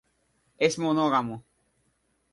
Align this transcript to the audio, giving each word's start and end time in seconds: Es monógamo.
Es 0.57 0.79
monógamo. 0.79 1.37